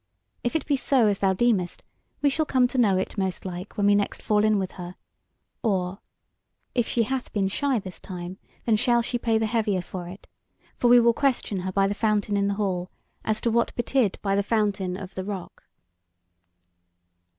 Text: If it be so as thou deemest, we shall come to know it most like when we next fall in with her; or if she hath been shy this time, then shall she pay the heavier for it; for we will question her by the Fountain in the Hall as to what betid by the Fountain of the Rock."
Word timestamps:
If 0.43 0.55
it 0.55 0.65
be 0.65 0.77
so 0.77 1.05
as 1.05 1.19
thou 1.19 1.33
deemest, 1.33 1.83
we 2.23 2.31
shall 2.31 2.43
come 2.47 2.65
to 2.69 2.79
know 2.79 2.97
it 2.97 3.19
most 3.19 3.45
like 3.45 3.77
when 3.77 3.85
we 3.85 3.93
next 3.93 4.23
fall 4.23 4.43
in 4.43 4.57
with 4.57 4.71
her; 4.71 4.95
or 5.61 5.99
if 6.73 6.87
she 6.87 7.03
hath 7.03 7.31
been 7.31 7.47
shy 7.47 7.77
this 7.77 7.99
time, 7.99 8.39
then 8.65 8.77
shall 8.77 9.03
she 9.03 9.19
pay 9.19 9.37
the 9.37 9.45
heavier 9.45 9.79
for 9.83 10.07
it; 10.07 10.25
for 10.75 10.87
we 10.87 10.99
will 10.99 11.13
question 11.13 11.59
her 11.59 11.71
by 11.71 11.85
the 11.85 11.93
Fountain 11.93 12.35
in 12.35 12.47
the 12.47 12.55
Hall 12.55 12.89
as 13.23 13.39
to 13.41 13.51
what 13.51 13.75
betid 13.75 14.19
by 14.23 14.33
the 14.35 14.41
Fountain 14.41 14.97
of 14.97 15.13
the 15.13 15.23
Rock." 15.23 15.65